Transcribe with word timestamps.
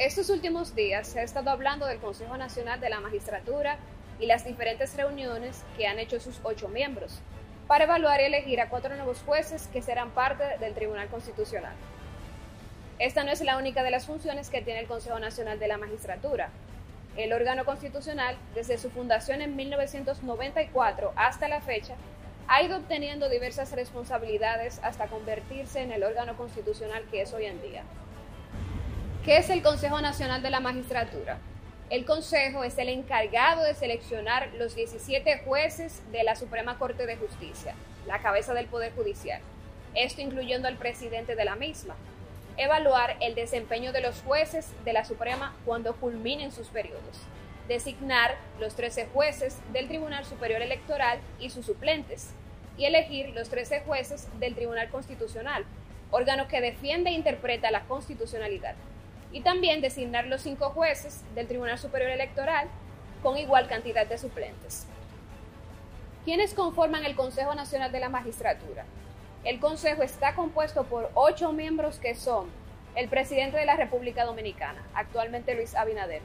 Estos 0.00 0.30
últimos 0.30 0.74
días 0.74 1.08
se 1.08 1.20
ha 1.20 1.22
estado 1.22 1.50
hablando 1.50 1.84
del 1.84 1.98
Consejo 1.98 2.38
Nacional 2.38 2.80
de 2.80 2.88
la 2.88 3.00
Magistratura 3.00 3.76
y 4.18 4.24
las 4.24 4.46
diferentes 4.46 4.96
reuniones 4.96 5.62
que 5.76 5.86
han 5.86 5.98
hecho 5.98 6.18
sus 6.20 6.40
ocho 6.42 6.68
miembros 6.68 7.20
para 7.66 7.84
evaluar 7.84 8.18
y 8.22 8.24
elegir 8.24 8.62
a 8.62 8.70
cuatro 8.70 8.96
nuevos 8.96 9.18
jueces 9.26 9.68
que 9.70 9.82
serán 9.82 10.12
parte 10.12 10.56
del 10.58 10.72
Tribunal 10.72 11.08
Constitucional. 11.08 11.74
Esta 12.98 13.24
no 13.24 13.30
es 13.30 13.42
la 13.42 13.58
única 13.58 13.82
de 13.82 13.90
las 13.90 14.06
funciones 14.06 14.48
que 14.48 14.62
tiene 14.62 14.80
el 14.80 14.86
Consejo 14.86 15.18
Nacional 15.18 15.58
de 15.58 15.68
la 15.68 15.76
Magistratura. 15.76 16.48
El 17.18 17.34
órgano 17.34 17.66
constitucional, 17.66 18.38
desde 18.54 18.78
su 18.78 18.88
fundación 18.88 19.42
en 19.42 19.54
1994 19.54 21.12
hasta 21.14 21.46
la 21.46 21.60
fecha, 21.60 21.94
ha 22.48 22.62
ido 22.62 22.78
obteniendo 22.78 23.28
diversas 23.28 23.72
responsabilidades 23.72 24.80
hasta 24.82 25.08
convertirse 25.08 25.82
en 25.82 25.92
el 25.92 26.04
órgano 26.04 26.38
constitucional 26.38 27.04
que 27.10 27.20
es 27.20 27.34
hoy 27.34 27.44
en 27.44 27.60
día. 27.60 27.84
¿Qué 29.24 29.36
es 29.36 29.50
el 29.50 29.62
Consejo 29.62 30.00
Nacional 30.00 30.40
de 30.40 30.48
la 30.48 30.60
Magistratura? 30.60 31.36
El 31.90 32.06
Consejo 32.06 32.64
es 32.64 32.78
el 32.78 32.88
encargado 32.88 33.62
de 33.62 33.74
seleccionar 33.74 34.48
los 34.54 34.74
17 34.74 35.42
jueces 35.44 36.00
de 36.10 36.24
la 36.24 36.36
Suprema 36.36 36.78
Corte 36.78 37.04
de 37.04 37.18
Justicia, 37.18 37.74
la 38.06 38.22
cabeza 38.22 38.54
del 38.54 38.64
Poder 38.64 38.94
Judicial, 38.94 39.42
esto 39.94 40.22
incluyendo 40.22 40.68
al 40.68 40.78
presidente 40.78 41.36
de 41.36 41.44
la 41.44 41.54
misma. 41.54 41.96
Evaluar 42.56 43.18
el 43.20 43.34
desempeño 43.34 43.92
de 43.92 44.00
los 44.00 44.22
jueces 44.22 44.68
de 44.86 44.94
la 44.94 45.04
Suprema 45.04 45.54
cuando 45.66 45.96
culminen 45.96 46.50
sus 46.50 46.68
periodos. 46.68 47.20
Designar 47.68 48.36
los 48.58 48.74
13 48.74 49.08
jueces 49.12 49.58
del 49.74 49.86
Tribunal 49.86 50.24
Superior 50.24 50.62
Electoral 50.62 51.18
y 51.38 51.50
sus 51.50 51.66
suplentes. 51.66 52.30
Y 52.78 52.86
elegir 52.86 53.34
los 53.34 53.50
13 53.50 53.82
jueces 53.82 54.28
del 54.38 54.54
Tribunal 54.54 54.88
Constitucional, 54.88 55.66
órgano 56.10 56.48
que 56.48 56.62
defiende 56.62 57.10
e 57.10 57.12
interpreta 57.12 57.70
la 57.70 57.82
constitucionalidad 57.82 58.76
y 59.32 59.42
también 59.42 59.80
designar 59.80 60.26
los 60.26 60.42
cinco 60.42 60.70
jueces 60.70 61.22
del 61.34 61.46
Tribunal 61.46 61.78
Superior 61.78 62.10
Electoral 62.10 62.68
con 63.22 63.36
igual 63.36 63.68
cantidad 63.68 64.06
de 64.06 64.18
suplentes. 64.18 64.86
¿Quiénes 66.24 66.54
conforman 66.54 67.04
el 67.04 67.14
Consejo 67.14 67.54
Nacional 67.54 67.92
de 67.92 68.00
la 68.00 68.08
Magistratura? 68.08 68.84
El 69.44 69.60
Consejo 69.60 70.02
está 70.02 70.34
compuesto 70.34 70.84
por 70.84 71.10
ocho 71.14 71.52
miembros 71.52 71.98
que 71.98 72.14
son 72.14 72.48
el 72.94 73.08
presidente 73.08 73.56
de 73.56 73.66
la 73.66 73.76
República 73.76 74.24
Dominicana, 74.24 74.82
actualmente 74.94 75.54
Luis 75.54 75.74
Abinader, 75.74 76.22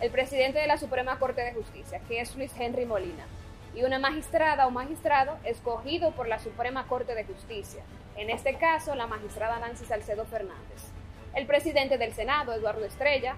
el 0.00 0.10
presidente 0.10 0.58
de 0.58 0.66
la 0.66 0.78
Suprema 0.78 1.18
Corte 1.18 1.42
de 1.42 1.52
Justicia, 1.52 2.00
que 2.08 2.20
es 2.20 2.34
Luis 2.36 2.52
Henry 2.58 2.86
Molina, 2.86 3.26
y 3.74 3.84
una 3.84 3.98
magistrada 3.98 4.66
o 4.66 4.70
magistrado 4.70 5.36
escogido 5.44 6.12
por 6.12 6.26
la 6.26 6.38
Suprema 6.38 6.86
Corte 6.88 7.14
de 7.14 7.24
Justicia, 7.24 7.82
en 8.16 8.30
este 8.30 8.56
caso 8.56 8.94
la 8.94 9.06
magistrada 9.06 9.58
Nancy 9.58 9.84
Salcedo 9.84 10.24
Fernández 10.24 10.90
el 11.34 11.46
presidente 11.46 11.98
del 11.98 12.12
Senado, 12.12 12.52
Eduardo 12.52 12.84
Estrella, 12.84 13.36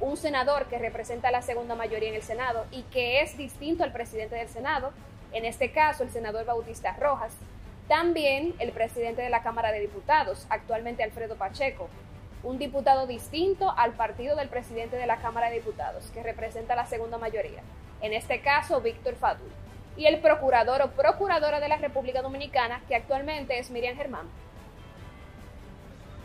un 0.00 0.16
senador 0.16 0.66
que 0.66 0.78
representa 0.78 1.30
la 1.30 1.42
segunda 1.42 1.74
mayoría 1.74 2.08
en 2.08 2.16
el 2.16 2.22
Senado 2.22 2.66
y 2.70 2.82
que 2.84 3.20
es 3.20 3.36
distinto 3.36 3.84
al 3.84 3.92
presidente 3.92 4.36
del 4.36 4.48
Senado, 4.48 4.92
en 5.32 5.44
este 5.44 5.72
caso 5.72 6.02
el 6.02 6.10
senador 6.10 6.44
Bautista 6.44 6.96
Rojas, 6.98 7.34
también 7.88 8.54
el 8.58 8.72
presidente 8.72 9.22
de 9.22 9.30
la 9.30 9.42
Cámara 9.42 9.72
de 9.72 9.80
Diputados, 9.80 10.46
actualmente 10.48 11.02
Alfredo 11.02 11.36
Pacheco, 11.36 11.88
un 12.42 12.58
diputado 12.58 13.06
distinto 13.06 13.72
al 13.76 13.92
partido 13.92 14.36
del 14.36 14.48
presidente 14.48 14.96
de 14.96 15.06
la 15.06 15.16
Cámara 15.16 15.48
de 15.48 15.56
Diputados, 15.56 16.10
que 16.10 16.22
representa 16.22 16.76
la 16.76 16.86
segunda 16.86 17.18
mayoría, 17.18 17.62
en 18.00 18.12
este 18.12 18.40
caso 18.40 18.80
Víctor 18.80 19.16
Fadul, 19.16 19.50
y 19.96 20.06
el 20.06 20.20
procurador 20.20 20.82
o 20.82 20.90
procuradora 20.90 21.60
de 21.60 21.68
la 21.68 21.76
República 21.76 22.22
Dominicana, 22.22 22.82
que 22.88 22.96
actualmente 22.96 23.58
es 23.58 23.70
Miriam 23.70 23.96
Germán. 23.96 24.28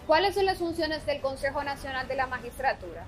¿Cuáles 0.09 0.33
son 0.33 0.47
las 0.47 0.57
funciones 0.57 1.05
del 1.05 1.21
Consejo 1.21 1.63
Nacional 1.63 2.07
de 2.07 2.15
la 2.15 2.25
Magistratura? 2.25 3.05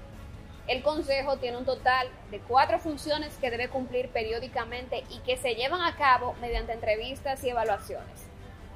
El 0.67 0.83
Consejo 0.83 1.37
tiene 1.37 1.57
un 1.57 1.65
total 1.65 2.07
de 2.29 2.37
cuatro 2.41 2.77
funciones 2.77 3.35
que 3.41 3.49
debe 3.49 3.69
cumplir 3.69 4.09
periódicamente 4.09 5.03
y 5.09 5.17
que 5.21 5.35
se 5.35 5.55
llevan 5.55 5.81
a 5.81 5.95
cabo 5.95 6.35
mediante 6.41 6.73
entrevistas 6.73 7.43
y 7.43 7.49
evaluaciones. 7.49 8.27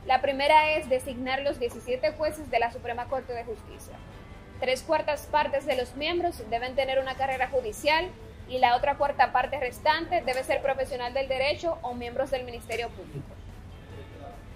La 0.08 0.22
primera 0.24 0.72
es 0.72 0.90
designar 0.90 1.44
los 1.44 1.60
17 1.60 2.14
jueces 2.14 2.50
de 2.50 2.58
la 2.58 2.72
Suprema 2.72 3.06
Corte 3.06 3.32
de 3.32 3.44
Justicia. 3.44 3.94
Tres 4.60 4.82
cuartas 4.82 5.28
partes 5.28 5.68
de 5.68 5.76
los 5.76 5.96
miembros 5.96 6.42
deben 6.50 6.74
tener 6.74 6.98
una 6.98 7.14
carrera 7.14 7.50
judicial 7.50 8.08
y 8.50 8.58
la 8.58 8.76
otra 8.76 8.98
cuarta 8.98 9.34
parte 9.34 9.60
restante 9.60 10.24
debe 10.24 10.44
ser 10.44 10.64
profesional 10.64 11.14
del 11.14 11.28
derecho 11.28 11.78
o 11.84 11.94
miembros 11.94 12.32
del 12.32 12.44
Ministerio 12.44 12.90
Público. 12.90 13.45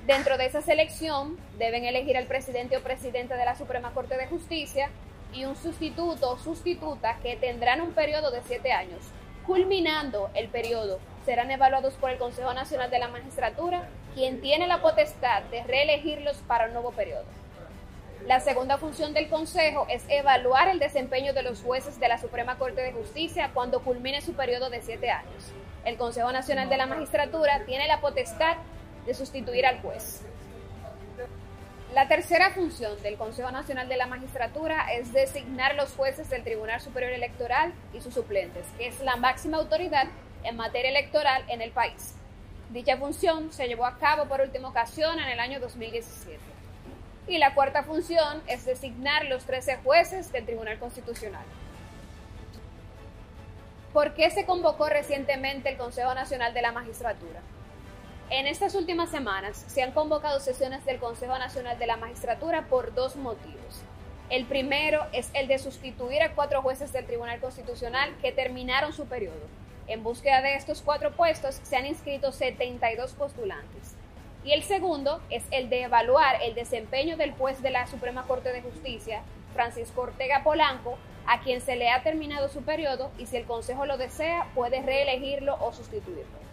Dentro 0.09 0.39
de 0.39 0.47
esa 0.47 0.63
selección 0.63 1.37
deben 1.59 1.85
elegir 1.85 2.17
al 2.17 2.25
presidente 2.25 2.75
o 2.75 2.81
presidente 2.81 3.35
de 3.35 3.45
la 3.45 3.53
Suprema 3.53 3.91
Corte 3.91 4.17
de 4.17 4.25
Justicia 4.25 4.89
y 5.31 5.45
un 5.45 5.55
sustituto 5.55 6.31
o 6.31 6.39
sustituta 6.39 7.19
que 7.21 7.35
tendrán 7.35 7.79
un 7.79 7.91
periodo 7.91 8.31
de 8.31 8.41
siete 8.41 8.71
años. 8.71 9.05
Culminando 9.45 10.31
el 10.33 10.47
periodo, 10.47 10.97
serán 11.27 11.51
evaluados 11.51 11.93
por 11.93 12.09
el 12.09 12.17
Consejo 12.17 12.51
Nacional 12.55 12.89
de 12.89 12.97
la 12.97 13.09
Magistratura, 13.09 13.87
quien 14.15 14.41
tiene 14.41 14.65
la 14.65 14.81
potestad 14.81 15.43
de 15.43 15.61
reelegirlos 15.61 16.37
para 16.47 16.65
un 16.65 16.73
nuevo 16.73 16.91
periodo. 16.91 17.25
La 18.25 18.39
segunda 18.39 18.79
función 18.79 19.13
del 19.13 19.29
Consejo 19.29 19.85
es 19.91 20.03
evaluar 20.09 20.69
el 20.69 20.79
desempeño 20.79 21.33
de 21.33 21.43
los 21.43 21.61
jueces 21.61 21.99
de 21.99 22.07
la 22.07 22.17
Suprema 22.17 22.57
Corte 22.57 22.81
de 22.81 22.93
Justicia 22.93 23.51
cuando 23.53 23.83
culmine 23.83 24.21
su 24.21 24.33
periodo 24.33 24.71
de 24.71 24.81
siete 24.81 25.11
años. 25.11 25.53
El 25.85 25.97
Consejo 25.97 26.31
Nacional 26.31 26.67
de 26.67 26.77
la 26.77 26.87
Magistratura 26.87 27.61
tiene 27.67 27.87
la 27.87 28.01
potestad 28.01 28.57
de 29.09 29.15
sustituir 29.15 29.65
al 29.65 29.81
juez. 29.81 30.21
La 31.95 32.07
tercera 32.07 32.51
función 32.51 33.01
del 33.01 33.17
Consejo 33.17 33.49
Nacional 33.49 33.89
de 33.89 33.97
la 33.97 34.05
Magistratura 34.05 34.93
es 34.93 35.11
designar 35.11 35.73
los 35.73 35.93
jueces 35.93 36.29
del 36.29 36.43
Tribunal 36.43 36.79
Superior 36.79 37.11
Electoral 37.13 37.73
y 37.91 38.01
sus 38.01 38.13
suplentes, 38.13 38.67
que 38.77 38.85
es 38.85 38.99
la 38.99 39.15
máxima 39.15 39.57
autoridad 39.57 40.05
en 40.43 40.55
materia 40.57 40.91
electoral 40.91 41.43
en 41.47 41.63
el 41.63 41.71
país. 41.71 42.13
Dicha 42.69 42.97
función 42.97 43.51
se 43.51 43.67
llevó 43.67 43.87
a 43.87 43.97
cabo 43.97 44.25
por 44.25 44.41
última 44.41 44.69
ocasión 44.69 45.19
en 45.19 45.27
el 45.27 45.39
año 45.39 45.59
2017. 45.59 46.37
Y 47.27 47.39
la 47.39 47.55
cuarta 47.55 47.81
función 47.81 48.43
es 48.45 48.63
designar 48.65 49.25
los 49.25 49.45
13 49.45 49.77
jueces 49.77 50.31
del 50.31 50.45
Tribunal 50.45 50.77
Constitucional. 50.77 51.45
¿Por 53.91 54.13
qué 54.13 54.29
se 54.29 54.45
convocó 54.45 54.87
recientemente 54.87 55.69
el 55.69 55.77
Consejo 55.77 56.13
Nacional 56.13 56.53
de 56.53 56.61
la 56.61 56.71
Magistratura? 56.71 57.41
En 58.31 58.45
estas 58.45 58.75
últimas 58.75 59.09
semanas 59.09 59.66
se 59.66 59.81
han 59.81 59.91
convocado 59.91 60.40
sesiones 60.40 60.85
del 60.85 61.00
Consejo 61.00 61.40
Nacional 61.40 61.79
de 61.79 61.88
la 61.88 61.97
Magistratura 61.97 62.67
por 62.67 62.94
dos 62.94 63.16
motivos. 63.16 63.81
El 64.29 64.45
primero 64.45 65.03
es 65.13 65.31
el 65.34 65.47
de 65.47 65.57
sustituir 65.57 66.22
a 66.22 66.35
cuatro 66.35 66.62
jueces 66.62 66.94
del 66.94 67.07
Tribunal 67.07 67.39
Constitucional 67.39 68.16
que 68.22 68.31
terminaron 68.31 68.94
su 68.94 69.07
periodo. 69.07 69.47
En 69.88 70.03
búsqueda 70.03 70.44
de 70.44 70.53
estos 70.53 70.84
cuatro 70.84 71.12
puestos 71.16 71.59
se 71.63 71.75
han 71.75 71.88
inscrito 71.88 72.31
72 72.31 73.13
postulantes. 73.13 73.95
Y 74.45 74.51
el 74.51 74.62
segundo 74.62 75.23
es 75.31 75.44
el 75.50 75.72
de 75.72 75.81
evaluar 75.81 76.35
el 76.44 76.53
desempeño 76.53 77.18
del 77.18 77.31
juez 77.31 77.63
de 77.63 77.72
la 77.72 77.88
Suprema 77.88 78.28
Corte 78.28 78.53
de 78.53 78.62
Justicia, 78.62 79.23
Francisco 79.56 80.01
Ortega 80.01 80.44
Polanco, 80.44 81.00
a 81.25 81.39
quien 81.41 81.62
se 81.62 81.75
le 81.75 81.89
ha 81.89 82.03
terminado 82.03 82.47
su 82.47 82.62
periodo 82.62 83.09
y 83.18 83.25
si 83.25 83.38
el 83.38 83.45
Consejo 83.45 83.88
lo 83.88 83.97
desea 83.97 84.45
puede 84.53 84.84
reelegirlo 84.84 85.57
o 85.59 85.73
sustituirlo. 85.73 86.48